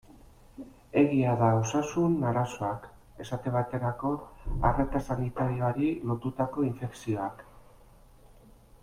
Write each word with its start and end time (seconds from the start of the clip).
Egia 1.01 1.33
da 1.41 1.49
osasun 1.57 2.15
arazoak, 2.29 2.87
esate 3.25 3.53
baterako 3.57 4.13
arreta 4.71 5.03
sanitarioari 5.09 5.91
lotutako 6.13 6.65
infekzioak. 6.73 7.45